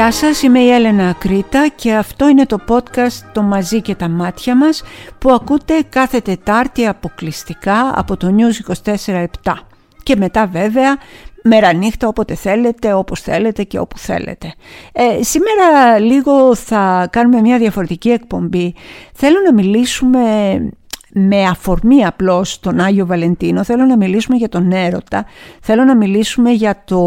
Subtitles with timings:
[0.00, 4.08] Γεια σας, είμαι η Έλενα Ακρίτα και αυτό είναι το podcast «Το μαζί και τα
[4.08, 4.82] μάτια μας»
[5.18, 9.26] που ακούτε κάθε Τετάρτη αποκλειστικά από το News 24-7
[10.02, 10.96] και μετά βέβαια
[11.42, 14.54] μέρα νύχτα όποτε θέλετε, όπως θέλετε και όπου θέλετε.
[14.92, 18.74] Ε, σήμερα λίγο θα κάνουμε μια διαφορετική εκπομπή.
[19.14, 20.20] Θέλω να μιλήσουμε
[21.12, 25.24] με αφορμή απλώς τον Άγιο Βαλεντίνο θέλω να μιλήσουμε για τον έρωτα,
[25.60, 26.98] θέλω να μιλήσουμε για το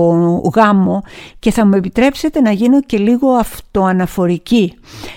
[0.55, 1.03] γάμο
[1.39, 4.73] και θα μου επιτρέψετε να γίνω και λίγο αυτοαναφορική.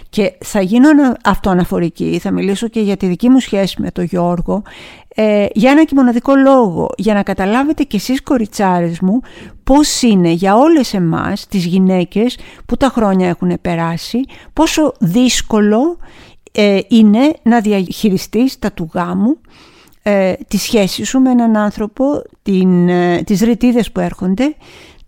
[0.09, 0.88] Και θα γίνω
[1.24, 4.62] αυτοαναφορική, θα μιλήσω και για τη δική μου σχέση με τον Γιώργο
[5.18, 9.20] ε, για ένα και μοναδικό λόγο, για να καταλάβετε κι εσείς κοριτσάρες μου
[9.64, 14.20] πώς είναι για όλες εμάς τις γυναίκες που τα χρόνια έχουν περάσει,
[14.52, 15.98] πόσο δύσκολο
[16.57, 19.38] ε, είναι να διαχειριστείς τα του γάμου,
[20.02, 24.54] ε, τη σχέση σου με έναν άνθρωπο, την, ε, τις ρητίδες που έρχονται,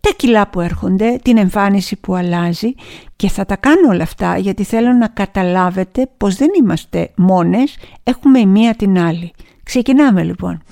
[0.00, 2.74] τα κιλά που έρχονται, την εμφάνιση που αλλάζει
[3.16, 8.38] και θα τα κάνω όλα αυτά γιατί θέλω να καταλάβετε πως δεν είμαστε μόνες, έχουμε
[8.38, 9.32] η μία την άλλη.
[9.62, 10.62] Ξεκινάμε λοιπόν.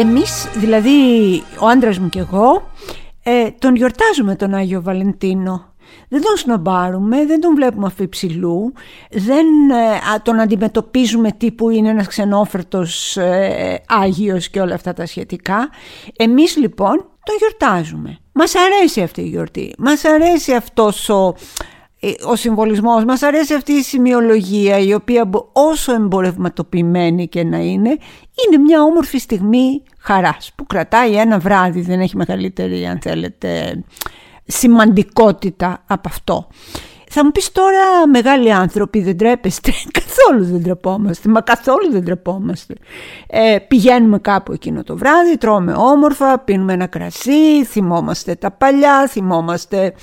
[0.00, 0.90] Εμείς, δηλαδή
[1.60, 2.70] ο άντρας μου και εγώ,
[3.22, 5.72] ε, τον γιορτάζουμε τον Άγιο Βαλεντίνο.
[6.08, 8.72] Δεν τον σνομπάρουμε, δεν τον βλέπουμε αφιψηλού,
[9.10, 15.68] δεν ε, τον αντιμετωπίζουμε τύπου είναι ένας ξενόφερτος ε, Άγιος και όλα αυτά τα σχετικά.
[16.16, 18.18] Εμείς λοιπόν τον γιορτάζουμε.
[18.32, 21.69] Μας αρέσει αυτή η γιορτή, μας αρέσει αυτός ο ε,
[22.26, 27.90] ο συμβολισμός μας αρέσει αυτή η σημειολογία η οποία όσο εμπορευματοποιημένη και να είναι
[28.46, 33.82] είναι μια όμορφη στιγμή χαράς που κρατάει ένα βράδυ δεν έχει μεγαλύτερη αν θέλετε
[34.46, 36.48] σημαντικότητα από αυτό
[37.12, 42.74] θα μου πεις τώρα μεγάλοι άνθρωποι δεν τρέπεστε, καθόλου δεν τρεπόμαστε, μα καθόλου δεν τρεπόμαστε.
[43.26, 49.94] Ε, πηγαίνουμε κάπου εκείνο το βράδυ, τρώμε όμορφα, πίνουμε ένα κρασί, θυμόμαστε τα παλιά, θυμόμαστε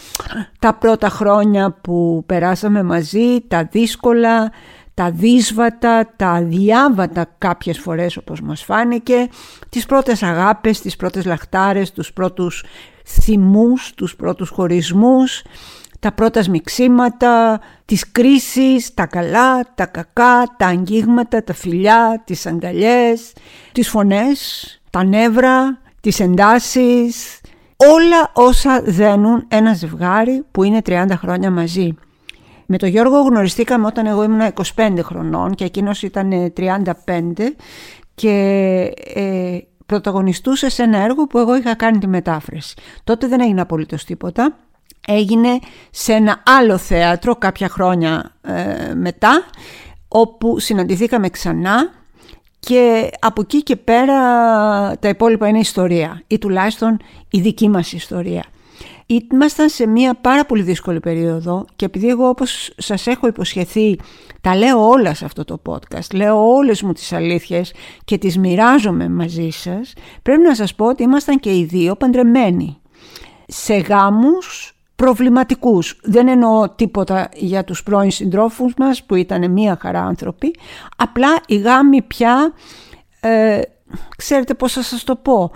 [0.60, 4.52] τα πρώτα χρόνια που περάσαμε μαζί, τα δύσκολα,
[4.94, 9.30] τα δύσβατα, τα αδιάβατα κάποιες φορές όπως μας φάνηκε,
[9.70, 12.64] τις πρώτες αγάπες, τις πρώτες λαχτάρες, τους πρώτους
[13.06, 15.44] θυμούς, τους πρώτους χωρισμούς,
[16.00, 23.34] τα πρώτα σμιξίματα, τις κρίσεις, τα καλά, τα κακά, τα αγγίγματα, τα φιλιά, τις αγκαλιές,
[23.72, 27.42] τις φωνές, τα νεύρα, τις εντάσεις,
[27.76, 31.96] όλα όσα δένουν ένα ζευγάρι που είναι 30 χρόνια μαζί.
[32.66, 36.84] Με τον Γιώργο γνωριστήκαμε όταν εγώ ήμουν 25 χρονών και εκείνος ήταν 35
[38.16, 38.30] και
[39.14, 42.76] ε, πρωταγωνιστούσε σε ένα έργο που εγώ είχα κάνει τη μετάφραση.
[43.04, 44.56] Τότε δεν έγινε απολύτως τίποτα
[45.08, 45.60] έγινε
[45.92, 49.44] σε ένα άλλο θέατρο κάποια χρόνια ε, μετά
[50.08, 51.90] όπου συναντηθήκαμε ξανά
[52.60, 54.18] και από εκεί και πέρα
[55.00, 57.00] τα υπόλοιπα είναι ιστορία ή τουλάχιστον
[57.30, 58.44] η δική μας ιστορία.
[59.32, 64.00] Ήμασταν σε μια πάρα πολύ δύσκολη περίοδο και επειδή εγώ όπως σας έχω υποσχεθεί
[64.42, 67.74] τα λέω όλα σε αυτό το podcast, λέω όλες μου τις αλήθειες
[68.06, 72.78] και τις μοιράζομαι μαζί σας, πρέπει να σας πω ότι ήμασταν και οι δύο παντρεμένοι
[73.48, 76.00] σε γάμους προβληματικούς.
[76.04, 80.56] Δεν εννοώ τίποτα για τους πρώην συντρόφους μας που ήταν μία χαρά άνθρωποι.
[80.98, 82.54] Απλά η γάμη πια,
[83.20, 83.62] ε,
[84.18, 85.52] ξέρετε πώς θα σας το πω,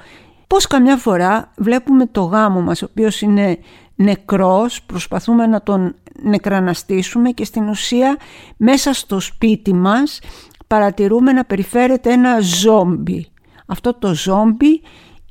[0.48, 3.58] πώς καμιά φορά βλέπουμε το γάμο μας ο οποίος είναι
[3.96, 8.18] νεκρός, προσπαθούμε να τον νεκραναστήσουμε και στην ουσία
[8.58, 10.20] μέσα στο σπίτι μας
[10.68, 13.32] παρατηρούμε να περιφέρεται ένα ζόμπι.
[13.66, 14.82] Αυτό το ζόμπι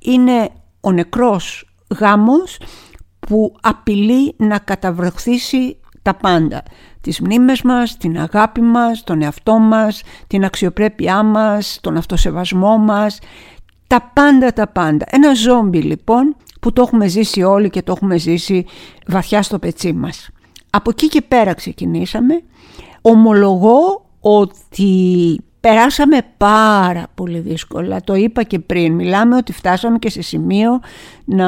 [0.01, 0.49] είναι
[0.81, 2.59] ο νεκρός γάμος
[3.31, 6.63] που απειλεί να καταβροχθήσει τα πάντα.
[7.01, 13.19] Τις μνήμες μας, την αγάπη μας, τον εαυτό μας, την αξιοπρέπειά μας, τον αυτοσεβασμό μας,
[13.87, 15.07] τα πάντα τα πάντα.
[15.11, 18.67] Ένα ζόμπι λοιπόν που το έχουμε ζήσει όλοι και το έχουμε ζήσει
[19.07, 20.31] βαθιά στο πετσί μας.
[20.71, 22.43] Από εκεί και πέρα ξεκινήσαμε.
[23.01, 30.23] Ομολογώ ότι Περάσαμε πάρα πολύ δύσκολα, το είπα και πριν, μιλάμε ότι φτάσαμε και σε
[30.23, 30.81] σημείο
[31.25, 31.47] να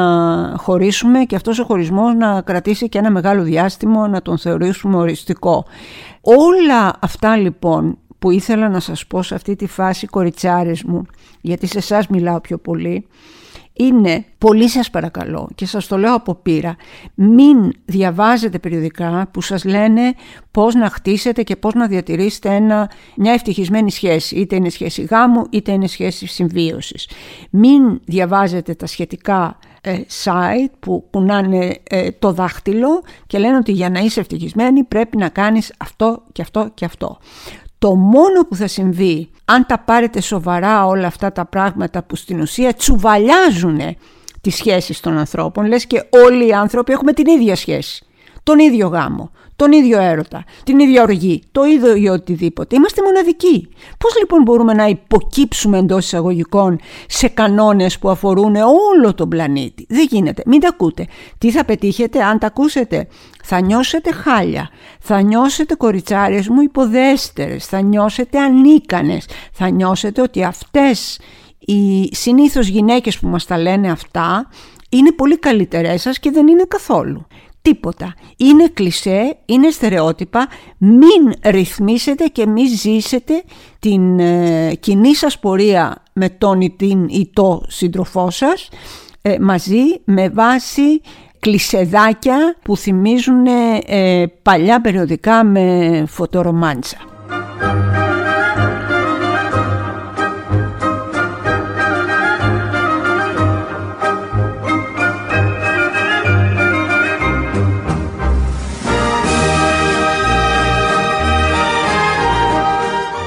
[0.56, 5.64] χωρίσουμε και αυτός ο χωρισμός να κρατήσει και ένα μεγάλο διάστημα, να τον θεωρήσουμε οριστικό.
[6.20, 11.06] Όλα αυτά λοιπόν που ήθελα να σας πω σε αυτή τη φάση κοριτσάρες μου,
[11.40, 13.06] γιατί σε εσάς μιλάω πιο πολύ,
[13.72, 16.76] είναι πολύ σας παρακαλώ και σας το λέω από πείρα
[17.14, 20.14] μην διαβάζετε περιοδικά που σας λένε
[20.50, 25.46] πώς να χτίσετε και πώς να διατηρήσετε ένα, μια ευτυχισμένη σχέση είτε είναι σχέση γάμου
[25.50, 27.08] είτε είναι σχέση συμβίωσης
[27.50, 33.90] μην διαβάζετε τα σχετικά ε, site που κουνάνε ε, το δάχτυλο και λένε ότι για
[33.90, 37.18] να είσαι ευτυχισμένη πρέπει να κάνεις αυτό και αυτό και αυτό.
[37.82, 42.40] Το μόνο που θα συμβεί αν τα πάρετε σοβαρά όλα αυτά τα πράγματα που στην
[42.40, 43.80] ουσία τσουβαλιάζουν
[44.40, 48.04] τις σχέσεις των ανθρώπων, λες και όλοι οι άνθρωποι έχουμε την ίδια σχέση,
[48.42, 49.30] τον ίδιο γάμο,
[49.62, 52.76] τον ίδιο έρωτα, την ίδια οργή, το ίδιο ή οτιδήποτε.
[52.76, 53.68] Είμαστε μοναδικοί.
[53.98, 60.06] Πώς λοιπόν μπορούμε να υποκύψουμε εντός εισαγωγικών σε κανόνες που αφορούν όλο τον πλανήτη; Δεν
[60.10, 60.42] γίνεται.
[60.46, 61.06] Μην τα ακούτε.
[61.38, 63.08] Τι θα πετύχετε; Αν τα ακούσετε.
[63.44, 64.70] Θα νιώσετε χάλια,
[65.00, 71.20] θα νιώσετε κοριτσάρες μου υποδέστερες, θα νιώσετε ανίκανες, θα νιώσετε ότι αυτές
[71.58, 74.48] οι συνήθως γυναίκες που μας τα λένε αυτά
[74.88, 77.26] είναι πολύ καλύτερές σας και δεν είναι καθόλου.
[77.62, 78.14] Τίποτα.
[78.36, 80.48] Είναι κλισέ, είναι στερεότυπα.
[80.78, 83.42] Μην ρυθμίσετε και μην ζήσετε
[83.78, 88.68] την ε, κοινή σας πορεία με τον ή την ή το σύντροφό σας
[89.22, 91.00] ε, μαζί με βάση
[91.38, 93.46] κλισεδάκια που θυμίζουν
[93.86, 97.11] ε, παλιά περιοδικά με φωτορομάντσα.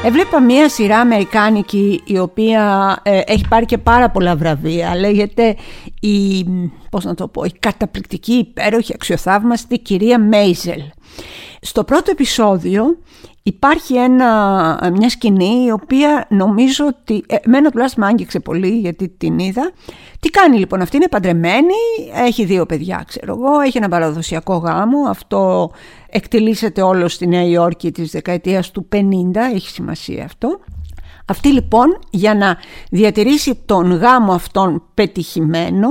[0.05, 4.95] Έβλεπα μία σειρά αμερικάνικη η οποία ε, έχει πάρει και πάρα πολλά βραβεία.
[4.95, 5.55] Λέγεται
[5.99, 6.45] η,
[6.89, 10.81] πώς να το πω, η καταπληκτική, υπέροχη, αξιοθαύμαστη κυρία Μέιζελ.
[11.61, 12.97] Στο πρώτο επεισόδιο
[13.43, 19.09] υπάρχει ένα, μια σκηνή η οποία νομίζω ότι ε, εμένα τουλάχιστον με άγγιξε πολύ γιατί
[19.09, 19.71] την είδα.
[20.19, 21.73] Τι κάνει λοιπόν αυτή είναι παντρεμένη,
[22.25, 25.71] έχει δύο παιδιά ξέρω εγώ, έχει ένα παραδοσιακό γάμο, αυτό
[26.09, 28.99] εκτελήσεται όλο στη Νέα Υόρκη της δεκαετίας του 50,
[29.53, 30.59] έχει σημασία αυτό.
[31.27, 32.57] Αυτή λοιπόν για να
[32.91, 35.87] διατηρήσει τον γάμο αυτόν πετυχημένο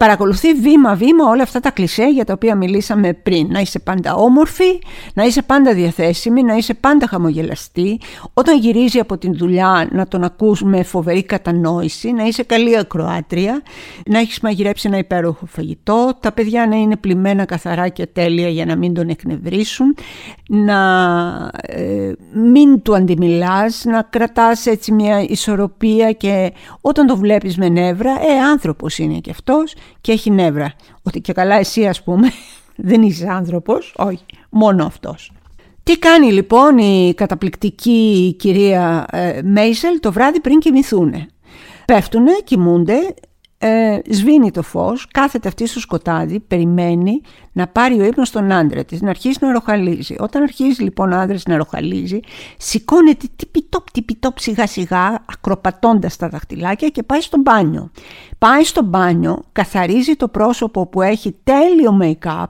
[0.00, 3.46] παρακολουθεί βήμα-βήμα όλα αυτά τα κλισέ για τα οποία μιλήσαμε πριν.
[3.50, 4.78] Να είσαι πάντα όμορφη,
[5.14, 8.00] να είσαι πάντα διαθέσιμη, να είσαι πάντα χαμογελαστή.
[8.34, 13.62] Όταν γυρίζει από την δουλειά να τον ακούς με φοβερή κατανόηση, να είσαι καλή ακροάτρια,
[14.06, 18.66] να έχεις μαγειρέψει ένα υπέροχο φαγητό, τα παιδιά να είναι πλημμένα καθαρά και τέλεια για
[18.66, 19.94] να μην τον εκνευρίσουν,
[20.48, 20.80] να
[21.62, 28.10] ε, μην του αντιμιλάς, να κρατάς έτσι μια ισορροπία και όταν το βλέπεις με νεύρα,
[28.10, 30.72] ε άνθρωπος είναι και αυτός και έχει νεύρα.
[31.02, 32.28] Ότι και καλά εσύ ας πούμε
[32.76, 35.32] δεν είσαι άνθρωπος, όχι, μόνο αυτός.
[35.82, 41.26] Τι κάνει λοιπόν η καταπληκτική κυρία ε, Μέισελ το βράδυ πριν κοιμηθούνε;
[41.84, 43.14] Πέφτουνε, κοιμούνται,
[43.62, 47.20] ε, σβήνει το φως, κάθεται αυτή στο σκοτάδι, περιμένει
[47.52, 50.14] να πάρει ο ύπνος τον άντρα της, να αρχίσει να ροχαλίζει.
[50.18, 52.20] Όταν αρχίζει λοιπόν ο άντρας να ροχαλίζει,
[52.58, 57.90] σηκώνεται τυπιτόπ τυπιτόπ σιγά σιγά, ακροπατώντας τα δαχτυλάκια και πάει στο μπάνιο.
[58.38, 62.44] Πάει στο μπάνιο, καθαρίζει το πρόσωπο που έχει τέλειο make-up,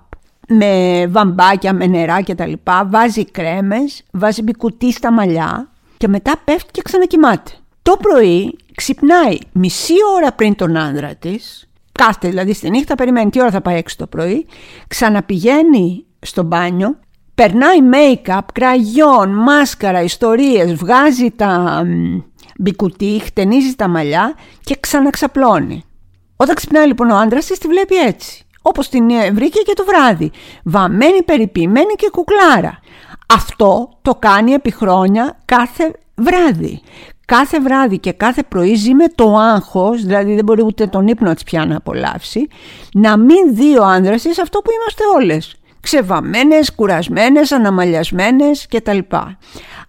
[0.49, 6.33] με βαμπάκια, με νερά και τα λοιπά, βάζει κρέμες, βάζει μπικουτί στα μαλλιά και μετά
[6.45, 7.51] πέφτει και ξανακοιμάται.
[7.83, 13.41] Το πρωί ξυπνάει μισή ώρα πριν τον άντρα της, κάθεται δηλαδή στη νύχτα, περιμένει τι
[13.41, 14.47] ώρα θα πάει έξω το πρωί,
[14.89, 16.99] ξαναπηγαίνει στο μπάνιο,
[17.35, 21.83] περνάει make-up, κραγιόν, μάσκαρα, ιστορίες, βγάζει τα
[22.59, 24.35] μπικουτί, χτενίζει τα μαλλιά
[24.65, 25.85] και ξαναξαπλώνει.
[26.37, 28.47] Όταν ξυπνάει λοιπόν ο άντρας της τη βλέπει έτσι.
[28.63, 30.31] Όπως την ε, βρήκε και το βράδυ.
[30.65, 32.81] Βαμμένη, περιποιημένη και κουκλάρα.
[33.29, 36.83] Αυτό το κάνει επί χρόνια κάθε βράδυ
[37.37, 41.35] κάθε βράδυ και κάθε πρωί ζει με το άγχος, δηλαδή δεν μπορεί ούτε τον ύπνο
[41.35, 42.49] της πια να απολαύσει,
[42.95, 45.55] να μην δει ο άνδρας της αυτό που είμαστε όλες.
[45.81, 48.99] Ξεβαμμένες, κουρασμένες, αναμαλιασμένες κτλ.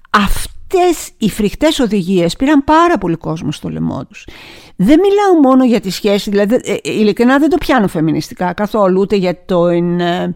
[0.10, 4.28] Αυτές οι φρικτές οδηγίες πήραν πάρα πολύ κόσμο στο λαιμό τους.
[4.76, 9.02] Δεν μιλάω μόνο για τη σχέση, δηλαδή ε, ε, ειλικρινά δεν το πιάνω φεμινιστικά καθόλου,
[9.02, 10.36] ούτε για το ε,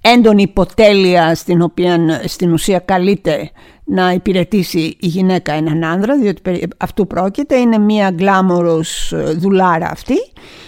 [0.00, 3.50] έντονη υποτέλεια στην οποία στην ουσία καλείται
[3.90, 10.16] να υπηρετήσει η γυναίκα έναν άνδρα, διότι αυτού πρόκειται, είναι μια γκλάμορος δουλάρα αυτή,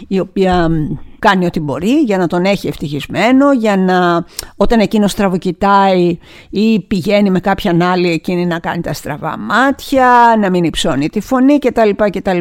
[0.08, 0.70] η οποία
[1.18, 4.24] κάνει ό,τι μπορεί για να τον έχει ευτυχισμένο, για να
[4.56, 6.18] όταν εκείνος στραβοκοιτάει
[6.50, 11.20] ή πηγαίνει με κάποιαν άλλη εκείνη να κάνει τα στραβά μάτια, να μην υψώνει τη
[11.20, 11.90] φωνή κτλ.
[12.10, 12.38] κτλ.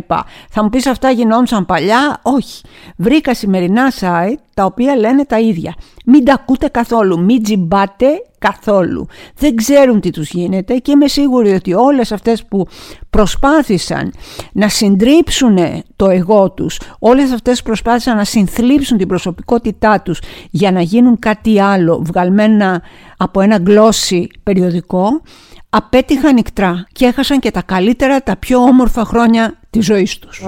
[0.49, 2.63] Θα μου πεις αυτά γινόντουσαν παλιά, όχι.
[2.97, 5.75] Βρήκα σημερινά site τα οποία λένε τα ίδια.
[6.05, 8.07] Μην τα ακούτε καθόλου, μην τζιμπάτε
[8.39, 9.07] καθόλου.
[9.35, 12.67] Δεν ξέρουν τι τους γίνεται και είμαι σίγουρη ότι όλες αυτές που
[13.09, 14.13] προσπάθησαν
[14.53, 15.57] να συντρίψουν
[15.95, 20.19] το εγώ τους, όλες αυτές που προσπάθησαν να συνθλίψουν την προσωπικότητά τους
[20.51, 22.81] για να γίνουν κάτι άλλο βγαλμένα
[23.17, 25.21] από ένα γλώσσι περιοδικό,
[25.69, 30.43] απέτυχαν νικτρά και έχασαν και τα καλύτερα, τα πιο όμορφα χρόνια της ζωής τους.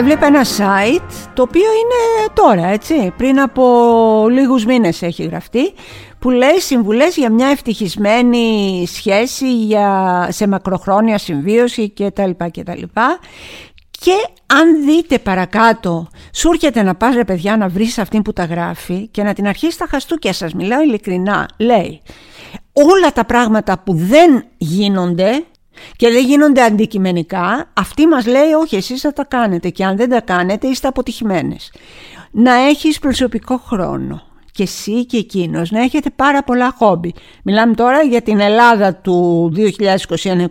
[0.00, 5.72] Έβλεπα ένα site το οποίο είναι τώρα έτσι πριν από λίγους μήνες έχει γραφτεί
[6.18, 12.30] που λέει συμβουλές για μια ευτυχισμένη σχέση για, σε μακροχρόνια συμβίωση κτλ.
[12.30, 12.82] κτλ.
[13.90, 14.12] Και
[14.46, 19.08] αν δείτε παρακάτω, σου έρχεται να πας ρε παιδιά να βρεις αυτήν που τα γράφει
[19.08, 22.00] και να την αρχίσεις τα χαστούκια σας, μιλάω ειλικρινά, λέει
[22.72, 25.44] όλα τα πράγματα που δεν γίνονται
[25.96, 29.68] και δεν γίνονται αντικειμενικά, αυτή μας λέει όχι εσείς θα τα κάνετε.
[29.68, 31.72] Και αν δεν τα κάνετε είστε αποτυχημένες.
[32.30, 37.14] Να έχεις προσωπικό χρόνο και εσύ και εκείνος να έχετε πάρα πολλά χόμπι.
[37.44, 40.46] Μιλάμε τώρα για την Ελλάδα του 2021-2022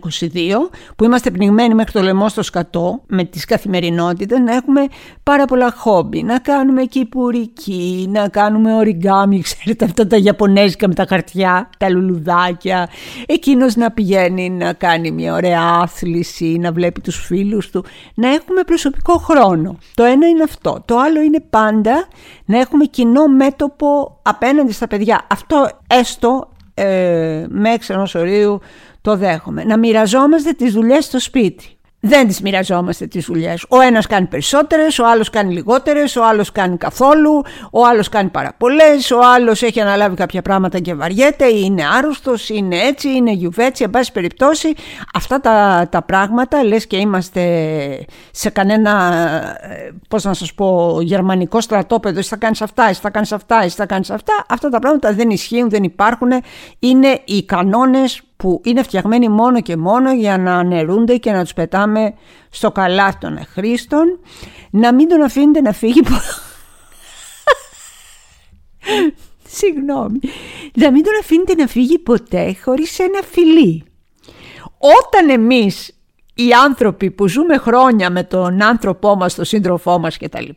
[0.96, 4.80] που είμαστε πνιγμένοι μέχρι το λαιμό στο σκατό με τις καθημερινότητες να έχουμε
[5.22, 6.22] πάρα πολλά χόμπι.
[6.22, 12.88] Να κάνουμε κυπουρική, να κάνουμε οριγκάμι, ξέρετε αυτά τα Ιαπωνέζικα με τα χαρτιά, τα λουλουδάκια.
[13.26, 17.84] Εκείνος να πηγαίνει να κάνει μια ωραία άθληση, να βλέπει τους φίλους του.
[18.14, 19.78] Να έχουμε προσωπικό χρόνο.
[19.94, 20.82] Το ένα είναι αυτό.
[20.84, 22.08] Το άλλο είναι πάντα
[22.44, 23.89] να έχουμε κοινό μέτωπο
[24.22, 25.26] απέναντι στα παιδιά.
[25.30, 28.60] Αυτό έστω ε, με ενός ορίου
[29.00, 29.64] το δέχομαι.
[29.64, 33.64] Να μοιραζόμαστε τις δουλειές στο σπίτι δεν τις μοιραζόμαστε τις δουλειές.
[33.68, 38.28] Ο ένας κάνει περισσότερες, ο άλλος κάνει λιγότερες, ο άλλος κάνει καθόλου, ο άλλος κάνει
[38.28, 43.32] πάρα πολλές, ο άλλος έχει αναλάβει κάποια πράγματα και βαριέται, είναι άρρωστος, είναι έτσι, είναι
[43.32, 44.74] γιουβέτσι, εν πάση περιπτώσει.
[45.14, 47.42] Αυτά τα, τα πράγματα, λες και είμαστε
[48.30, 49.22] σε κανένα,
[49.60, 53.62] ε, πώς να σας πω, γερμανικό στρατόπεδο, εσύ θα κάνεις αυτά, εσύ θα κάνεις αυτά,
[53.62, 54.44] εσύ θα κάνεις αυτά.
[54.48, 56.30] Αυτά τα πράγματα δεν ισχύουν, δεν υπάρχουν,
[56.78, 61.52] είναι οι κανόνες που είναι φτιαγμένοι μόνο και μόνο για να αναιρούνται και να τους
[61.52, 62.14] πετάμε
[62.50, 64.20] στο καλάθι των χρήστων,
[64.70, 66.00] να μην τον αφήνετε να φύγει
[69.58, 70.18] Συγγνώμη.
[70.74, 73.84] Να μην τον αφήνετε να φύγει ποτέ χωρίς ένα φιλί.
[74.78, 75.98] Όταν εμείς
[76.34, 80.48] οι άνθρωποι που ζούμε χρόνια με τον άνθρωπό μας, τον σύντροφό μας κτλ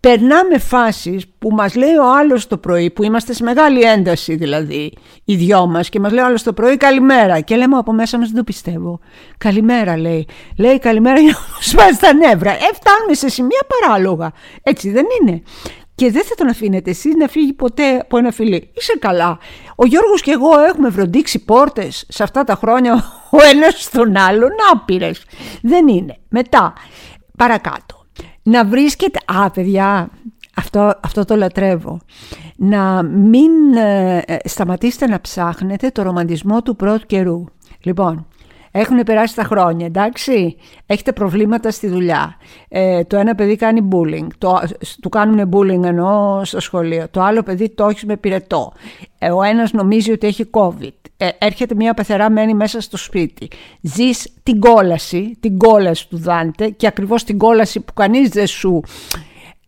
[0.00, 4.92] περνάμε φάσεις που μας λέει ο άλλος το πρωί, που είμαστε σε μεγάλη ένταση δηλαδή
[5.24, 8.18] οι δυο μας και μας λέει ο άλλος το πρωί καλημέρα και λέμε από μέσα
[8.18, 9.00] μας δεν το πιστεύω.
[9.38, 10.26] Καλημέρα λέει.
[10.58, 12.50] Λέει καλημέρα για να σπάσει τα νεύρα.
[12.50, 14.32] Ε, φτάνουμε σε σημεία παράλογα.
[14.62, 15.42] Έτσι δεν είναι.
[15.94, 18.70] Και δεν θα τον αφήνετε εσείς να φύγει ποτέ από ένα φιλί.
[18.74, 19.38] Είσαι καλά.
[19.76, 22.92] Ο Γιώργος και εγώ έχουμε βροντίξει πόρτες σε αυτά τα χρόνια
[23.30, 25.24] ο ένας στον άλλον άπειρες.
[25.62, 26.16] Δεν είναι.
[26.28, 26.72] Μετά,
[27.36, 27.97] παρακάτω
[28.48, 29.18] να βρίσκεται...
[29.24, 30.10] Α, παιδιά,
[30.56, 32.00] αυτό, αυτό το λατρεύω.
[32.56, 37.44] Να μην ε, ε, σταματήσετε να ψάχνετε το ρομαντισμό του πρώτου καιρού.
[37.80, 38.26] Λοιπόν,
[38.80, 40.56] έχουν περάσει τα χρόνια, εντάξει.
[40.86, 42.36] Έχετε προβλήματα στη δουλειά.
[42.68, 44.26] Ε, το ένα παιδί κάνει bullying.
[44.38, 44.60] Το,
[45.02, 47.06] του κάνουν bullying ενώ στο σχολείο.
[47.10, 48.72] Το άλλο παιδί το έχεις με πυρετό.
[49.18, 50.92] Ε, ο ένας νομίζει ότι έχει COVID.
[51.16, 53.48] Ε, έρχεται μια πεθερά μένει μέσα στο σπίτι.
[53.80, 58.82] Ζεις την κόλαση, την κόλαση του Δάντε και ακριβώς την κόλαση που κανείς δεν σου...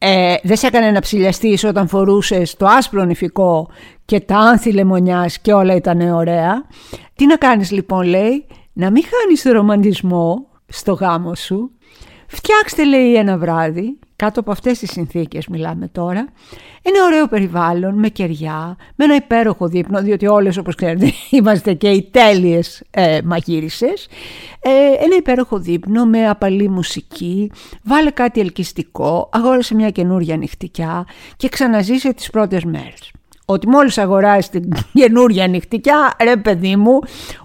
[0.02, 3.68] Ε, δεν σε έκανε να ψηλιαστείς όταν φορούσες το άσπρο νηφικό
[4.04, 6.64] και τα άνθη λεμονιάς και όλα ήταν ωραία.
[7.14, 8.46] Τι να κάνεις λοιπόν λέει,
[8.80, 11.70] να μην χάνεις το ρομαντισμό στο γάμο σου.
[12.26, 16.28] Φτιάξτε λέει ένα βράδυ, κάτω από αυτές τις συνθήκες μιλάμε τώρα,
[16.82, 21.88] ένα ωραίο περιβάλλον με κεριά, με ένα υπέροχο δείπνο, διότι όλες όπως ξέρετε είμαστε και
[21.88, 24.08] οι τέλειες ε, μαγείρισες.
[24.60, 27.50] Ε, ένα υπέροχο δείπνο με απαλή μουσική,
[27.82, 31.06] βάλε κάτι ελκυστικό, αγόρασε μια καινούρια νυχτικιά
[31.36, 33.10] και ξαναζήσε τις πρώτες μέρες
[33.52, 34.68] ότι μόλις αγοράσει την
[35.00, 36.98] καινούρια νυχτικιά, ρε παιδί μου,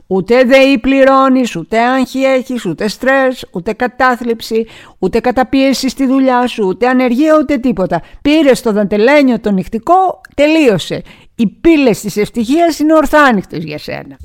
[0.08, 4.68] ούτε ΔΕΗ πληρώνεις, ούτε άγχη έχεις, ούτε στρες, ούτε κατάθλιψη,
[5.00, 8.02] ούτε καταπίεσης στη δουλειά σου, ούτε ανεργία, ούτε τίποτα.
[8.22, 11.02] Πήρες το δαντελένιο το νυχτικό, τελείωσε.
[11.36, 14.18] Οι πύλες της ευτυχίας είναι ορθάνυχτες για σένα.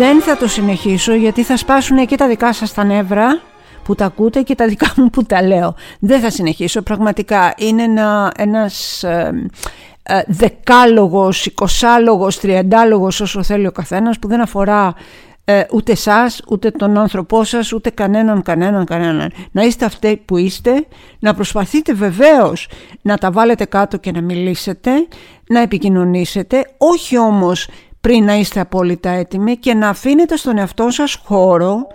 [0.00, 3.40] Δεν θα το συνεχίσω γιατί θα σπάσουν και τα δικά σας τα νεύρα
[3.84, 5.74] που τα ακούτε και τα δικά μου που τα λέω.
[6.00, 6.82] Δεν θα συνεχίσω.
[6.82, 9.50] Πραγματικά είναι ένα, ένας ε,
[10.02, 14.94] ε, δεκάλογος, εικοσάλογος, τριαντάλογος όσο θέλει ο καθένας που δεν αφορά
[15.44, 19.32] ε, ούτε σας, ούτε τον άνθρωπό σας, ούτε κανέναν, κανέναν, κανέναν.
[19.50, 20.86] Να είστε αυτοί που είστε,
[21.18, 22.68] να προσπαθείτε βεβαίως
[23.02, 24.90] να τα βάλετε κάτω και να μιλήσετε,
[25.48, 27.68] να επικοινωνήσετε, όχι όμως
[28.00, 31.86] πριν να είστε απόλυτα έτοιμοι και να αφήνετε στον εαυτό σας χώρο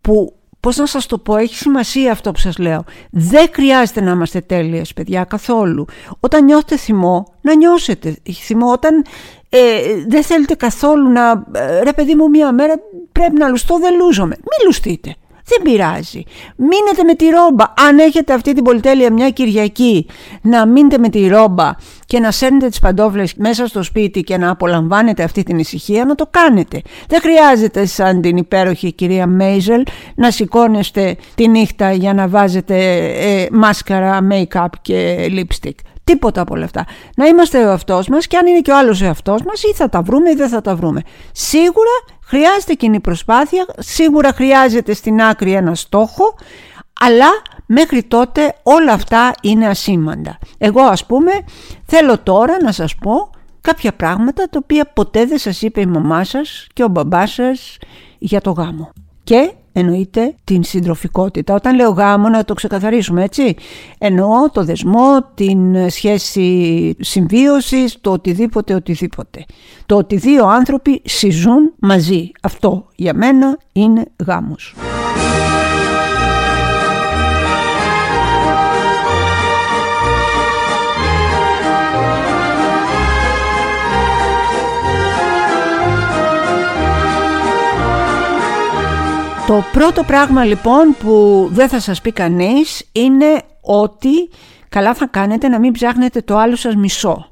[0.00, 2.84] που Πώς να σας το πω, έχει σημασία αυτό που σας λέω.
[3.10, 5.86] Δεν χρειάζεται να είμαστε τέλειες, παιδιά, καθόλου.
[6.20, 8.70] Όταν νιώθετε θυμό, να νιώσετε θυμό.
[8.70, 9.04] Όταν
[9.48, 9.58] ε,
[10.06, 11.44] δεν θέλετε καθόλου να...
[11.52, 12.74] Ε, ρε παιδί μου, μία μέρα
[13.12, 14.34] πρέπει να λουστώ, δεν λούζομαι.
[14.36, 15.14] Μην λουστείτε.
[15.44, 16.22] Δεν πειράζει.
[16.56, 17.64] Μείνετε με τη ρόμπα.
[17.88, 20.06] Αν έχετε αυτή την πολυτέλεια μια Κυριακή
[20.42, 21.70] να μείνετε με τη ρόμπα
[22.06, 26.14] και να σέρνετε τις παντόφλες μέσα στο σπίτι και να απολαμβάνετε αυτή την ησυχία, να
[26.14, 26.82] το κάνετε.
[27.08, 29.82] Δεν χρειάζεται σαν την υπέροχη κυρία Μέιζελ
[30.14, 32.76] να σηκώνεστε τη νύχτα για να βάζετε
[33.18, 35.91] ε, μάσκαρα, make-up και lipstick.
[36.04, 36.84] Τίποτα από όλα αυτά.
[37.16, 39.72] Να είμαστε ο εαυτός μας και αν είναι και ο άλλος ο εαυτός μας, ή
[39.74, 41.00] θα τα βρούμε ή δεν θα τα βρούμε.
[41.32, 41.90] Σίγουρα
[42.24, 46.34] χρειάζεται κοινή προσπάθεια, σίγουρα χρειάζεται στην άκρη ένα στόχο,
[47.00, 47.28] αλλά
[47.66, 50.38] μέχρι τότε όλα αυτά είναι ασήμαντα.
[50.58, 51.30] Εγώ ας πούμε
[51.86, 53.30] θέλω τώρα να σας πω
[53.60, 57.78] κάποια πράγματα τα οποία ποτέ δεν σας είπε η μαμά σας και ο μπαμπάς σας
[58.18, 58.92] για το γάμο.
[59.24, 61.54] Και εννοείται την συντροφικότητα.
[61.54, 63.54] Όταν λέω γάμο να το ξεκαθαρίσουμε έτσι.
[63.98, 69.44] Εννοώ το δεσμό, την σχέση συμβίωσης, το οτιδήποτε οτιδήποτε.
[69.86, 72.30] Το ότι δύο άνθρωποι συζούν μαζί.
[72.42, 74.74] Αυτό για μένα είναι γάμος.
[89.52, 94.30] Το πρώτο πράγμα λοιπόν που δεν θα σας πει κανείς είναι ότι
[94.68, 97.26] καλά θα κάνετε να μην ψάχνετε το άλλο σας μισό.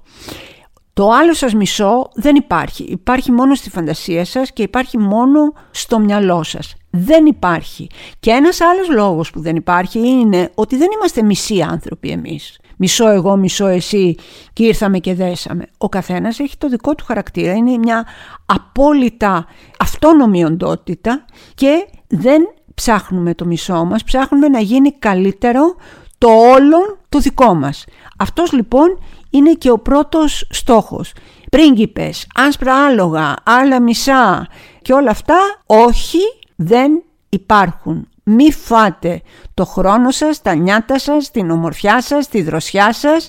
[0.92, 2.82] Το άλλο σας μισό δεν υπάρχει.
[2.82, 6.74] Υπάρχει μόνο στη φαντασία σας και υπάρχει μόνο στο μυαλό σας.
[6.90, 7.86] Δεν υπάρχει.
[8.20, 12.58] Και ένας άλλος λόγος που δεν υπάρχει είναι ότι δεν είμαστε μισοί άνθρωποι εμείς.
[12.76, 14.14] Μισό εγώ, μισό εσύ
[14.52, 15.66] και ήρθαμε και δέσαμε.
[15.78, 17.52] Ο καθένας έχει το δικό του χαρακτήρα.
[17.52, 18.06] Είναι μια
[18.46, 19.46] απόλυτα
[19.78, 22.42] αυτόνομη οντότητα και δεν
[22.74, 25.74] ψάχνουμε το μισό μας, ψάχνουμε να γίνει καλύτερο
[26.18, 27.84] το όλον το δικό μας.
[28.18, 28.98] Αυτός λοιπόν
[29.30, 31.12] είναι και ο πρώτος στόχος.
[31.50, 34.46] Πρίγκιπες, άσπρα άλογα, άλλα μισά
[34.82, 36.18] και όλα αυτά όχι
[36.56, 38.08] δεν υπάρχουν.
[38.22, 39.22] Μη φάτε
[39.54, 43.28] το χρόνο σας, τα νιάτα σας, την ομορφιά σας, τη δροσιά σας,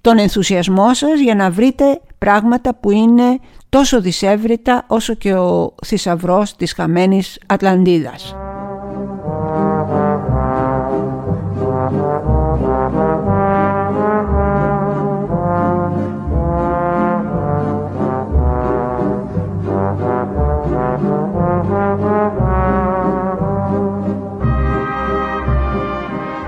[0.00, 3.38] τον ενθουσιασμό σας για να βρείτε πράγματα που είναι
[3.70, 8.34] τόσο δυσέβριτα όσο και ο θησαυρός της χαμένης Ατλαντίδας.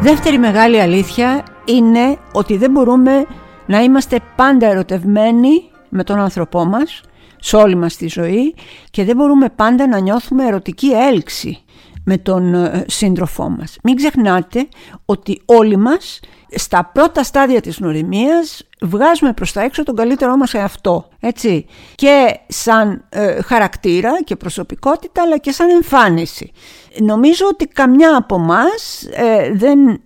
[0.01, 3.27] Δεύτερη μεγάλη αλήθεια είναι ότι δεν μπορούμε
[3.67, 7.01] να είμαστε πάντα ερωτευμένοι με τον άνθρωπό μας
[7.43, 8.55] σε όλη μας τη ζωή
[8.91, 11.65] και δεν μπορούμε πάντα να νιώθουμε ερωτική έλξη
[12.05, 13.77] με τον ε, σύντροφό μας.
[13.83, 14.69] Μην ξεχνάτε
[15.05, 16.21] ότι όλοι μας
[16.55, 21.67] στα πρώτα στάδια της νοημίας βγάζουμε προς τα έξω τον καλύτερό μας εαυτό, έτσι.
[21.95, 26.53] Και σαν ε, χαρακτήρα και προσωπικότητα αλλά και σαν εμφάνιση.
[27.01, 30.03] Νομίζω ότι καμιά από μας ε, δεν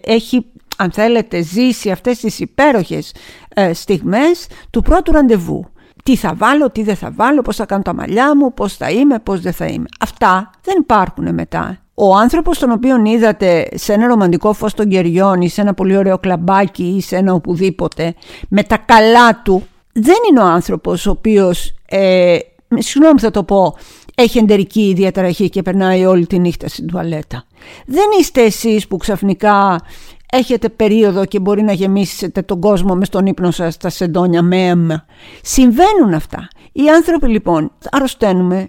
[0.00, 0.46] έχει
[0.76, 3.14] αν θέλετε ζήσει αυτές τις υπέροχες
[3.72, 5.70] στιγμές του πρώτου ραντεβού
[6.02, 8.90] τι θα βάλω, τι δεν θα βάλω, πώς θα κάνω τα μαλλιά μου, πώς θα
[8.90, 9.86] είμαι, πώς δεν θα είμαι.
[10.00, 11.78] Αυτά δεν υπάρχουν μετά.
[11.94, 15.96] Ο άνθρωπος τον οποίο είδατε σε ένα ρομαντικό φως των κεριών ή σε ένα πολύ
[15.96, 18.14] ωραίο κλαμπάκι ή σε ένα οπουδήποτε
[18.48, 22.38] με τα καλά του δεν είναι ο άνθρωπος ο οποίος, ε,
[22.78, 23.74] συγγνώμη θα το πω,
[24.14, 27.44] έχει εντερική διαταραχή και περνάει όλη τη νύχτα στην τουαλέτα.
[27.86, 29.80] Δεν είστε εσείς που ξαφνικά
[30.32, 34.66] έχετε περίοδο και μπορεί να γεμίσετε τον κόσμο με στον ύπνο σας τα σεντόνια με
[34.66, 35.04] αίμα.
[35.42, 36.48] Συμβαίνουν αυτά.
[36.72, 38.68] Οι άνθρωποι λοιπόν αρρωσταίνουμε,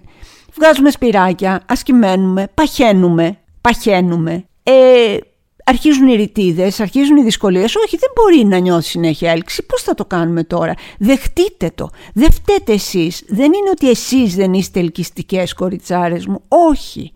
[0.54, 4.44] βγάζουμε σπυράκια, ασκημένουμε, παχαίνουμε, παχαίνουμε.
[4.62, 5.16] Ε,
[5.64, 7.76] αρχίζουν οι ρητίδες, αρχίζουν οι δυσκολίες.
[7.76, 9.66] Όχι, δεν μπορεί να νιώσει συνέχεια έλξη.
[9.66, 11.90] Πώς θα το κάνουμε τώρα; Δεχτείτε το.
[12.14, 13.22] Δεν φταίτε εσείς.
[13.28, 16.42] Δεν είναι ότι εσείς δεν είστε ελκυστικές κοριτσάρες μου.
[16.48, 17.12] Όχι.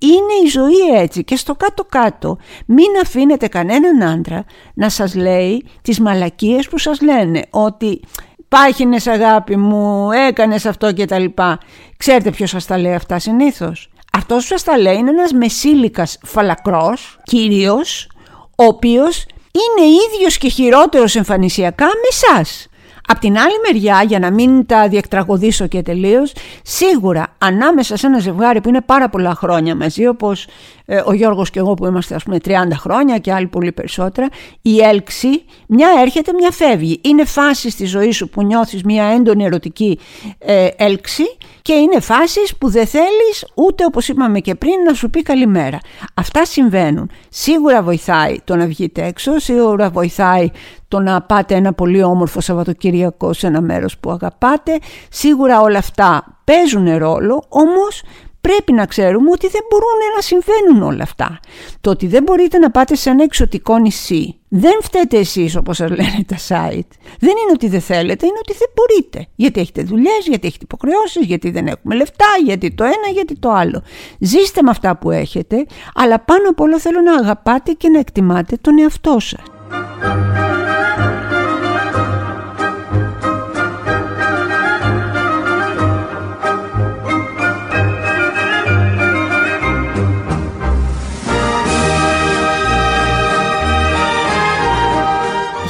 [0.00, 2.38] Είναι η ζωή έτσι και στο κάτω-κάτω.
[2.66, 7.42] Μην αφήνετε κανέναν άντρα να σας λέει τις μαλακίες που σας λένε.
[7.50, 8.00] Ότι
[8.48, 11.58] πάχινες αγάπη μου, έκανες αυτό και τα λοιπά.
[11.96, 16.18] Ξέρετε ποιος σας τα λέει αυτά συνήθως; Αυτός που σας τα λέει είναι ένας μεσήλικας
[16.22, 18.08] φαλακρός, κύριος,
[18.56, 22.68] ο οποίος είναι ίδιος και χειρότερος εμφανισιακά με εσάς.
[23.06, 28.18] Απ' την άλλη μεριά, για να μην τα διεκτραγωδήσω και τελείως, σίγουρα ανάμεσα σε ένα
[28.18, 32.14] ζευγάρι που είναι πάρα πολλά χρόνια μαζί, όπως ε, ο Γιώργος και εγώ που είμαστε
[32.14, 34.28] ας πούμε 30 χρόνια και άλλοι πολύ περισσότερα,
[34.62, 37.00] η έλξη μια έρχεται μια φεύγει.
[37.04, 39.98] Είναι φάση στη ζωή σου που νιώθεις μια έντονη ερωτική
[40.38, 41.24] ε, έλξη
[41.62, 45.78] και είναι φάσεις που δεν θέλεις ούτε όπως είπαμε και πριν να σου πει καλημέρα.
[46.14, 47.10] Αυτά συμβαίνουν.
[47.28, 50.50] Σίγουρα βοηθάει το να βγείτε έξω, σίγουρα βοηθάει
[50.88, 54.78] το να πάτε ένα πολύ όμορφο Σαββατοκυριακό σε ένα μέρος που αγαπάτε.
[55.08, 58.02] Σίγουρα όλα αυτά παίζουν ρόλο, όμως
[58.48, 61.40] πρέπει να ξέρουμε ότι δεν μπορούν να συμβαίνουν όλα αυτά.
[61.80, 65.90] Το ότι δεν μπορείτε να πάτε σε ένα εξωτικό νησί δεν φταίτε εσείς όπως σας
[65.90, 66.90] λένε τα site.
[67.18, 69.26] Δεν είναι ότι δεν θέλετε, είναι ότι δεν μπορείτε.
[69.34, 73.50] Γιατί έχετε δουλειές, γιατί έχετε υποχρεώσεις, γιατί δεν έχουμε λεφτά, γιατί το ένα, γιατί το
[73.50, 73.82] άλλο.
[74.18, 78.56] Ζήστε με αυτά που έχετε, αλλά πάνω απ' όλα θέλω να αγαπάτε και να εκτιμάτε
[78.60, 79.53] τον εαυτό σας.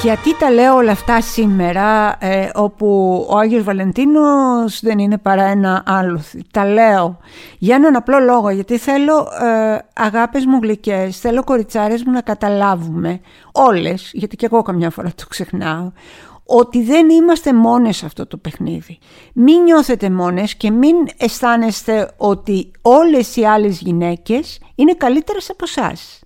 [0.05, 2.87] Γιατί τα λέω όλα αυτά σήμερα ε, όπου
[3.31, 6.23] ο Άγιος Βαλεντίνος δεν είναι παρά ένα άλλο.
[6.51, 7.19] Τα λέω
[7.59, 13.21] για έναν απλό λόγο γιατί θέλω ε, αγάπες μου γλυκές, θέλω κοριτσάρες μου να καταλάβουμε
[13.53, 15.93] όλες, γιατί και εγώ καμιά φορά το ξεχνάω,
[16.45, 18.99] ότι δεν είμαστε μόνες σε αυτό το παιχνίδι.
[19.35, 26.24] Μην νιώθετε μόνες και μην αισθάνεστε ότι όλες οι άλλες γυναίκες είναι καλύτερες από εσάς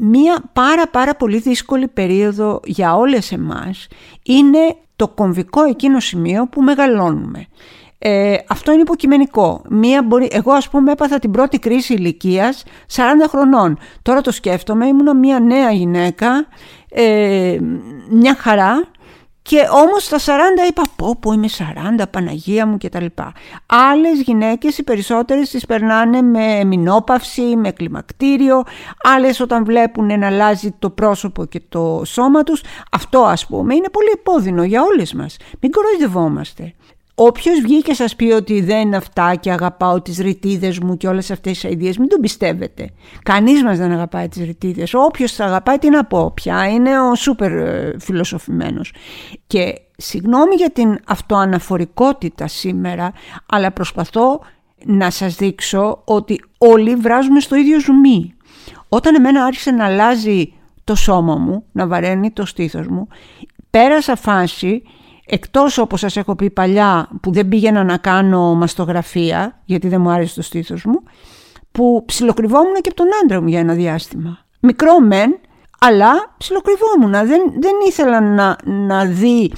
[0.00, 3.86] μία πάρα πάρα πολύ δύσκολη περίοδο για όλες εμάς
[4.22, 7.46] είναι το κομβικό εκείνο σημείο που μεγαλώνουμε.
[7.98, 9.62] Ε, αυτό είναι υποκειμενικό.
[9.68, 13.78] Μία μπορεί, εγώ ας πούμε έπαθα την πρώτη κρίση ηλικίας 40 χρονών.
[14.02, 16.46] Τώρα το σκέφτομαι, ήμουν μια νέα γυναίκα,
[16.88, 17.58] ε,
[18.10, 18.90] μια χαρά
[19.50, 20.22] και όμως στα 40
[20.68, 21.48] είπα πω πω είμαι
[21.98, 23.04] 40 Παναγία μου κτλ.
[23.66, 28.62] Άλλες γυναίκες οι περισσότερες τις περνάνε με μηνόπαυση, με κλιμακτήριο.
[29.02, 32.62] Άλλες όταν βλέπουν να αλλάζει το πρόσωπο και το σώμα τους.
[32.90, 35.36] Αυτό ας πούμε είναι πολύ επώδυνο για όλες μας.
[35.60, 36.74] Μην κοροϊδευόμαστε.
[37.22, 41.08] Όποιος βγει και σας πει ότι δεν είναι αυτά και αγαπάω τις ρητίδες μου και
[41.08, 42.90] όλες αυτές τις ιδέες, μην τον πιστεύετε.
[43.22, 44.94] Κανείς μας δεν αγαπάει τις ρητίδες.
[44.94, 48.92] Όποιος τα αγαπάει, τι να πω πια, είναι ο σούπερ ε, φιλοσοφημένος.
[49.46, 53.12] Και συγγνώμη για την αυτοαναφορικότητα σήμερα,
[53.46, 54.40] αλλά προσπαθώ
[54.84, 58.34] να σας δείξω ότι όλοι βράζουμε στο ίδιο ζουμί.
[58.88, 60.52] Όταν εμένα άρχισε να αλλάζει
[60.84, 63.08] το σώμα μου, να βαραίνει το στήθος μου,
[63.70, 64.82] πέρασα φάση
[65.32, 70.10] Εκτός όπως σας έχω πει παλιά που δεν πήγαινα να κάνω μαστογραφία γιατί δεν μου
[70.10, 71.02] άρεσε το στήθος μου
[71.72, 74.38] που ψιλοκρυβόμουν και από τον άντρα μου για ένα διάστημα.
[74.60, 75.40] Μικρό μεν,
[75.78, 77.10] αλλά ψιλοκρυβόμουν.
[77.10, 79.52] Δεν, δεν ήθελα να, να δει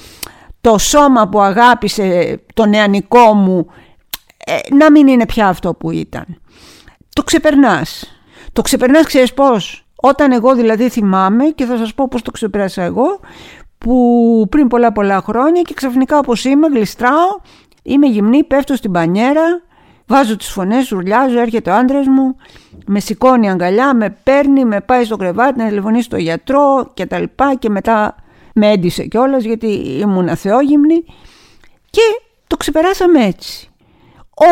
[0.61, 3.67] το σώμα που αγάπησε το νεανικό μου
[4.45, 6.25] ε, να μην είναι πια αυτό που ήταν.
[7.13, 8.17] Το ξεπερνάς.
[8.53, 12.83] Το ξεπερνάς ξέρεις πώς; Όταν εγώ δηλαδή θυμάμαι και θα σας πω πώς το ξεπέρασα
[12.83, 13.19] εγώ
[13.83, 17.39] που πριν πολλά πολλά χρόνια και ξαφνικά όπως είμαι γλιστράω,
[17.83, 19.61] είμαι γυμνή, πέφτω στην πανιέρα,
[20.07, 22.35] βάζω τις φωνές, ρουλιάζω, έρχεται ο άντρας μου,
[22.85, 27.19] με σηκώνει αγκαλιά, με παίρνει, με πάει στο κρεβάτι να τηλεφωνεί στο γιατρό και τα
[27.19, 28.15] λοιπά και μετά
[28.53, 29.67] με έντυσε κιόλας γιατί
[29.99, 31.03] ήμουν αθεόγυμνη
[31.89, 32.01] και
[32.47, 33.69] το ξεπεράσαμε έτσι.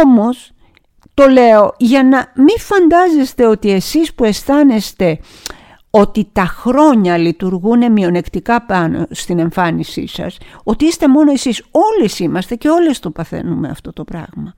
[0.04, 0.52] Όμως
[1.13, 5.20] το λέω για να μην φαντάζεστε ότι εσείς που αισθάνεστε
[5.92, 12.56] ότι τα χρόνια λειτουργούν μειονεκτικά πάνω στην εμφάνισή σας, ότι είστε μόνο εσείς, όλες είμαστε
[12.56, 14.54] και όλες το παθαίνουμε αυτό το πράγμα.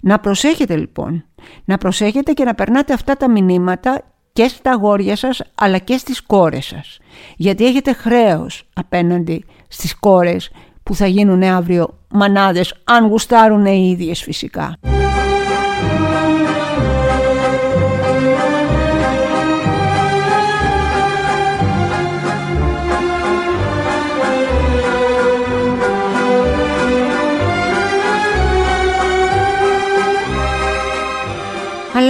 [0.00, 1.24] Να προσέχετε λοιπόν,
[1.64, 4.02] να προσέχετε και να περνάτε αυτά τα μηνύματα
[4.32, 6.98] και στα αγόρια σας αλλά και στις κόρες σας.
[7.36, 10.50] Γιατί έχετε χρέος απέναντι στις κόρες
[10.82, 14.74] που θα γίνουν αύριο μανάδες αν γουστάρουν οι ίδιες φυσικά.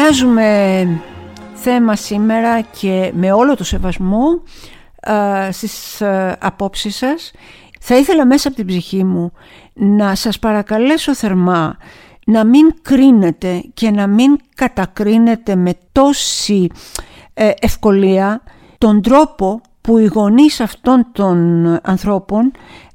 [0.09, 1.01] Αλλάζουμε
[1.55, 4.43] θέμα σήμερα και με όλο το σεβασμό
[5.11, 7.31] α, στις α, απόψεις σας.
[7.81, 9.33] Θα ήθελα μέσα από την ψυχή μου
[9.75, 11.77] να σας παρακαλέσω θερμά
[12.27, 16.67] να μην κρίνετε και να μην κατακρίνετε με τόση
[17.35, 18.43] ε, ευκολία
[18.79, 22.88] τον τρόπο που οι γονείς αυτών των ανθρώπων ε,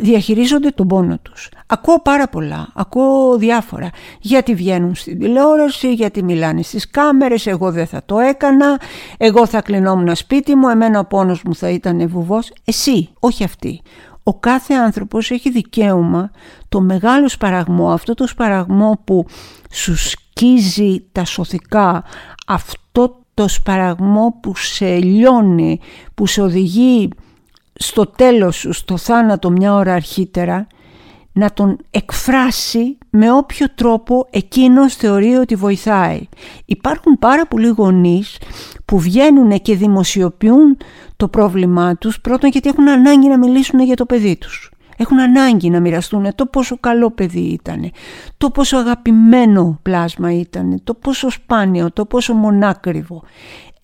[0.00, 1.48] διαχειρίζονται τον πόνο τους.
[1.66, 3.90] Ακούω πάρα πολλά, ακούω διάφορα.
[4.20, 8.80] Γιατί βγαίνουν στην τηλεόραση, γιατί μιλάνε στις κάμερες, εγώ δεν θα το έκανα,
[9.16, 12.52] εγώ θα κλεινόμουν σπίτι μου, εμένα ο πόνος μου θα ήταν βουβός.
[12.64, 13.82] Εσύ, όχι αυτή.
[14.22, 16.30] Ο κάθε άνθρωπος έχει δικαίωμα
[16.68, 19.26] το μεγάλο σπαραγμό, αυτό το σπαραγμό που
[19.70, 22.04] σου σκίζει τα σωθικά,
[22.46, 25.80] αυτό το σπαραγμό που σε λιώνει,
[26.14, 27.08] που σε οδηγεί
[27.76, 30.66] στο τέλος σου, στο θάνατο μια ώρα αρχίτερα,
[31.32, 36.20] να τον εκφράσει με όποιο τρόπο εκείνος θεωρεί ότι βοηθάει.
[36.64, 38.38] Υπάρχουν πάρα πολλοί γονείς
[38.84, 40.76] που βγαίνουν και δημοσιοποιούν
[41.16, 44.70] το πρόβλημά τους πρώτον γιατί έχουν ανάγκη να μιλήσουν για το παιδί τους.
[44.96, 47.90] Έχουν ανάγκη να μοιραστούν το πόσο καλό παιδί ήταν,
[48.36, 53.22] το πόσο αγαπημένο πλάσμα ήταν, το πόσο σπάνιο, το πόσο μονάκριβο.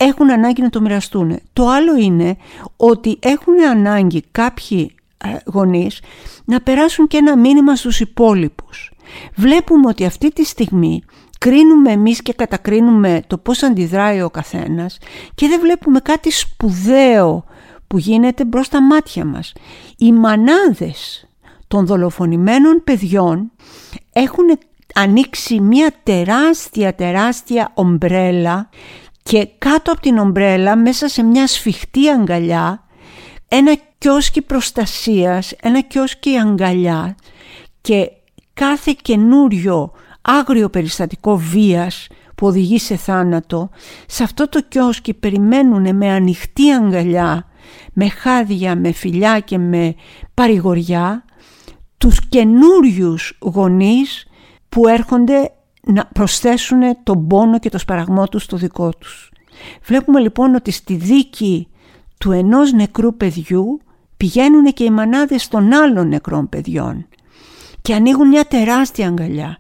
[0.08, 1.38] Έχουν ανάγκη να το μοιραστούν.
[1.52, 2.36] Το άλλο είναι
[2.76, 6.00] ότι έχουν ανάγκη κάποιοι ε, γονείς
[6.44, 8.92] να περάσουν και ένα μήνυμα στους υπόλοιπους.
[9.34, 11.02] Βλέπουμε ότι αυτή τη στιγμή
[11.38, 14.98] κρίνουμε εμείς και κατακρίνουμε το πώς αντιδράει ο καθένας
[15.34, 17.44] και δεν βλέπουμε κάτι σπουδαίο
[17.86, 19.52] που γίνεται μπρος στα μάτια μας.
[19.96, 21.26] Οι μανάδες
[21.68, 23.50] των δολοφονημένων παιδιών
[24.12, 24.58] έχουν
[24.94, 28.68] ανοίξει μια τεράστια τεράστια ομπρέλα
[29.22, 32.84] και κάτω από την ομπρέλα μέσα σε μια σφιχτή αγκαλιά
[33.48, 37.16] ένα κιόσκι προστασίας, ένα κιόσκι αγκαλιά
[37.80, 38.10] και
[38.54, 43.70] κάθε καινούριο άγριο περιστατικό βίας που οδηγεί σε θάνατο,
[44.06, 47.46] σε αυτό το κιόσκι περιμένουν με ανοιχτή αγκαλιά,
[47.92, 49.94] με χάδια, με φιλιά και με
[50.34, 51.24] παρηγοριά
[51.98, 54.26] τους καινούριους γονείς
[54.68, 55.52] που έρχονται
[55.86, 59.32] να προσθέσουν τον πόνο και το σπαραγμό τους στο δικό τους.
[59.84, 61.68] Βλέπουμε λοιπόν ότι στη δίκη
[62.18, 63.80] του ενός νεκρού παιδιού
[64.16, 67.06] πηγαίνουν και οι μανάδες των άλλων νεκρών παιδιών
[67.82, 69.58] και ανοίγουν μια τεράστια αγκαλιά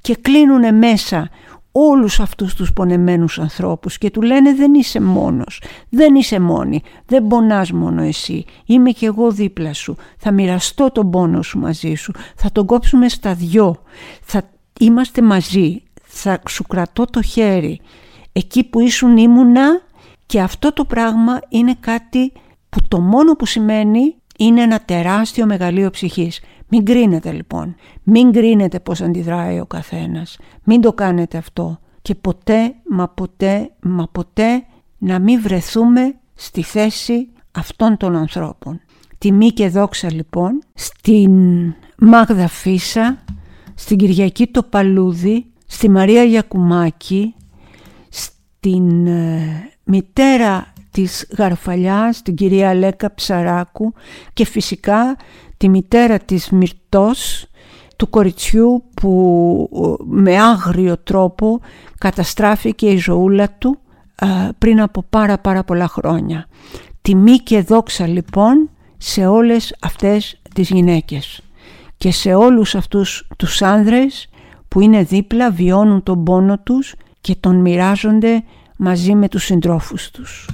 [0.00, 1.30] και κλείνουν μέσα
[1.72, 7.26] όλους αυτούς τους πονεμένους ανθρώπους και του λένε δεν είσαι μόνος, δεν είσαι μόνη, δεν
[7.26, 12.12] πονάς μόνο εσύ, είμαι και εγώ δίπλα σου, θα μοιραστώ τον πόνο σου μαζί σου,
[12.36, 13.76] θα τον κόψουμε στα δυο,
[14.22, 14.42] θα
[14.80, 17.80] είμαστε μαζί, θα σου κρατώ το χέρι,
[18.32, 19.80] εκεί που ήσουν ήμουνα
[20.26, 22.32] και αυτό το πράγμα είναι κάτι
[22.68, 26.40] που το μόνο που σημαίνει είναι ένα τεράστιο μεγαλείο ψυχής.
[26.68, 27.76] Μην κρίνετε λοιπόν.
[28.02, 30.38] Μην κρίνετε πώς αντιδράει ο καθένας.
[30.64, 31.78] Μην το κάνετε αυτό.
[32.02, 34.64] Και ποτέ, μα ποτέ, μα ποτέ
[34.98, 38.80] να μην βρεθούμε στη θέση αυτών των ανθρώπων.
[39.18, 41.32] Τιμή και δόξα λοιπόν στην
[41.98, 43.23] Μάγδα Φίσα,
[43.74, 47.34] στην Κυριακή το Παλούδι, στη Μαρία Γιακουμάκη,
[48.08, 53.92] στην ε, μητέρα της Γαρφαλιάς, την κυρία Λέκα Ψαράκου
[54.32, 55.16] και φυσικά
[55.56, 57.46] τη μητέρα της Μυρτός,
[57.96, 61.60] του κοριτσιού που με άγριο τρόπο
[61.98, 63.78] καταστράφηκε η ζωούλα του
[64.58, 66.46] πριν από πάρα πάρα πολλά χρόνια.
[67.02, 71.40] Τιμή και δόξα λοιπόν σε όλες αυτές τις γυναίκες
[72.04, 74.28] και σε όλους αυτούς τους άνδρες
[74.68, 78.44] που είναι δίπλα, βιώνουν τον πόνο τους και τον μοιράζονται
[78.76, 80.48] μαζί με τους συντρόφους τους.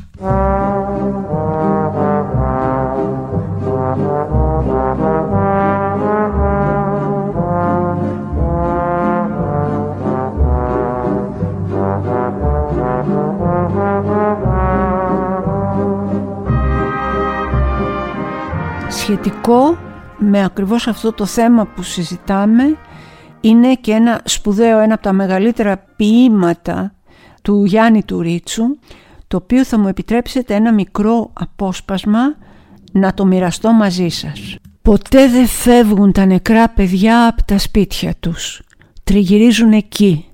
[18.88, 19.76] Σχετικό
[20.20, 22.76] με ακριβώς αυτό το θέμα που συζητάμε
[23.40, 26.94] είναι και ένα σπουδαίο, ένα από τα μεγαλύτερα ποίηματα
[27.42, 28.64] του Γιάννη του Ρίτσου
[29.28, 32.20] το οποίο θα μου επιτρέψετε ένα μικρό απόσπασμα
[32.92, 34.56] να το μοιραστώ μαζί σας.
[34.82, 38.62] Ποτέ δεν φεύγουν τα νεκρά παιδιά από τα σπίτια τους.
[39.04, 40.24] Τριγυρίζουν εκεί.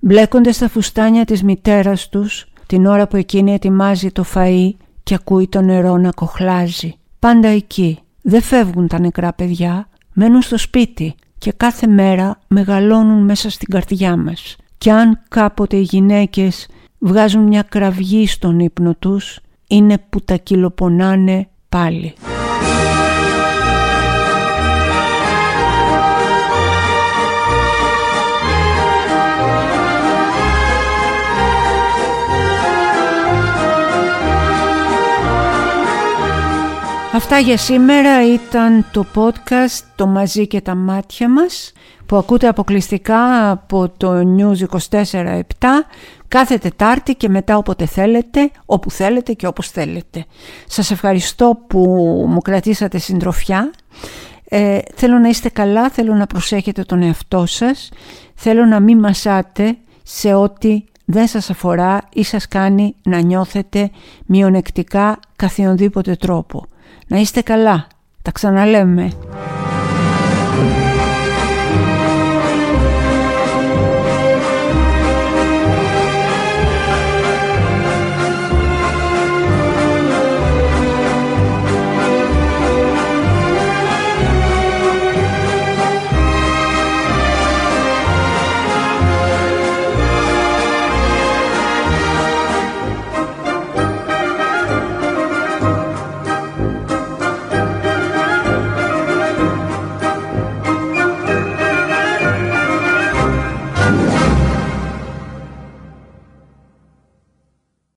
[0.00, 4.70] Μπλέκονται στα φουστάνια της μητέρας τους την ώρα που εκείνη ετοιμάζει το φαΐ
[5.02, 6.94] και ακούει το νερό να κοχλάζει.
[7.18, 7.98] Πάντα εκεί.
[8.22, 9.88] Δεν φεύγουν τα νεκρά παιδιά.
[10.12, 14.56] Μένουν στο σπίτι και κάθε μέρα μεγαλώνουν μέσα στην καρδιά μας.
[14.78, 21.48] Κι αν κάποτε οι γυναίκες βγάζουν μια κραυγή στον ύπνο τους, είναι που τα κυλοπονάνε
[21.68, 22.14] πάλι.
[37.14, 41.72] Αυτά για σήμερα ήταν το podcast «Το μαζί και τα μάτια μας»
[42.06, 45.42] που ακούτε αποκλειστικά από το News 24-7
[46.28, 50.24] κάθε Τετάρτη και μετά όποτε θέλετε, όπου θέλετε και όπως θέλετε.
[50.66, 51.78] Σας ευχαριστώ που
[52.28, 53.70] μου κρατήσατε συντροφιά.
[54.48, 57.90] Ε, θέλω να είστε καλά, θέλω να προσέχετε τον εαυτό σας,
[58.34, 63.90] θέλω να μην μασάτε σε ό,τι δεν σας αφορά ή σας κάνει να νιώθετε
[64.26, 66.66] μειονεκτικά καθιονδήποτε τρόπο.
[67.06, 67.86] Να είστε καλά.
[68.22, 69.10] Τα ξαναλέμε.